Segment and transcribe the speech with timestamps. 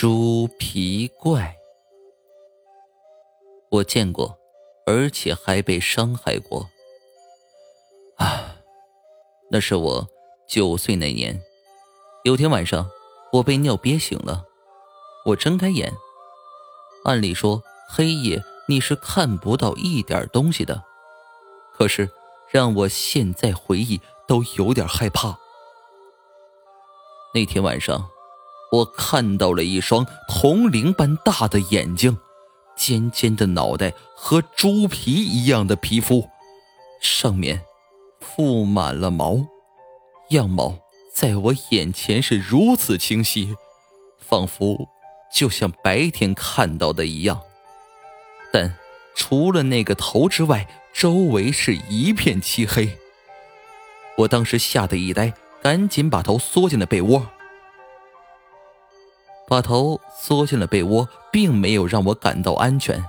[0.00, 1.58] 猪皮怪，
[3.68, 4.38] 我见过，
[4.86, 6.70] 而且还被伤害过。
[8.16, 8.56] 啊，
[9.50, 10.08] 那是我
[10.48, 11.42] 九岁那年，
[12.24, 12.88] 有天晚上，
[13.30, 14.46] 我被尿憋醒了。
[15.26, 15.92] 我睁开眼，
[17.04, 20.82] 按理说黑夜你是看不到一点东西的，
[21.74, 22.08] 可是
[22.50, 25.38] 让我现在回忆都有点害怕。
[27.34, 28.08] 那天晚上。
[28.72, 32.16] 我看到了一双铜铃般大的眼睛，
[32.76, 36.28] 尖尖的脑袋和猪皮一样的皮肤，
[37.00, 37.62] 上面
[38.20, 39.44] 覆满了毛，
[40.30, 40.78] 样貌
[41.12, 43.56] 在我眼前是如此清晰，
[44.18, 44.88] 仿佛
[45.34, 47.40] 就像白天看到的一样。
[48.52, 48.76] 但
[49.16, 52.96] 除了那个头之外，周围是一片漆黑。
[54.16, 57.26] 我当时吓得一呆，赶紧把头缩进了被窝。
[59.50, 63.04] 把头缩进了被窝，并没有让我感到安全。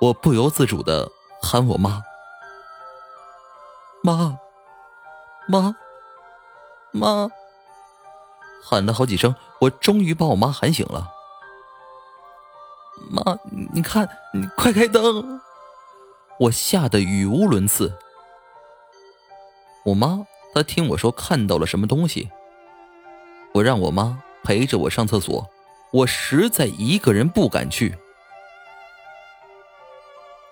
[0.00, 2.02] 我不由自主的喊我妈
[4.02, 4.38] ：“妈，
[5.46, 5.76] 妈，
[6.90, 7.30] 妈！”
[8.64, 11.10] 喊了好几声，我终于把我妈喊醒了。
[13.10, 13.36] 妈，
[13.74, 15.38] 你看，你快开灯！
[16.40, 17.92] 我吓得语无伦次。
[19.84, 22.30] 我妈她听我说看到了什么东西，
[23.52, 24.22] 我让我妈。
[24.44, 25.48] 陪着我上厕所，
[25.92, 27.96] 我实在一个人不敢去。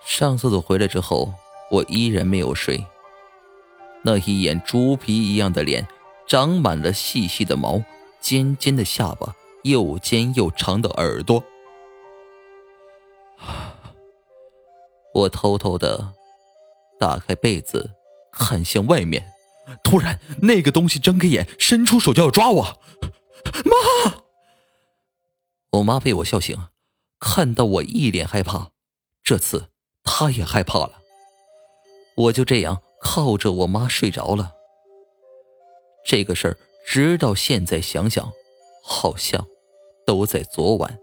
[0.05, 1.33] 上厕所回来之后，
[1.69, 2.85] 我依然没有睡。
[4.03, 5.87] 那一眼猪皮一样的脸，
[6.27, 7.83] 长满了细细的毛，
[8.19, 11.43] 尖尖的下巴，又尖又长的耳朵。
[15.13, 16.13] 我偷偷的
[16.99, 17.91] 打开被子，
[18.31, 19.23] 看向外面，
[19.83, 22.79] 突然那个东西睁开眼，伸出手就要抓我。
[23.65, 24.23] 妈！
[25.71, 26.57] 我妈被我笑醒，
[27.19, 28.71] 看到我一脸害怕，
[29.23, 29.69] 这次
[30.03, 30.99] 她也害怕了。
[32.15, 34.53] 我就这样靠着我妈睡着了。
[36.05, 38.31] 这个事儿直到现在想想，
[38.83, 39.47] 好像
[40.05, 40.99] 都在昨晚。